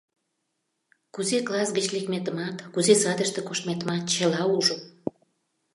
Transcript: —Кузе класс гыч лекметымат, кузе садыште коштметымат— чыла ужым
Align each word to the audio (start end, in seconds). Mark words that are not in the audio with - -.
—Кузе 1.13 1.37
класс 1.47 1.69
гыч 1.77 1.85
лекметымат, 1.95 2.55
кузе 2.73 2.93
садыште 3.01 3.41
коштметымат— 3.47 4.03
чыла 4.13 4.41
ужым 4.57 4.81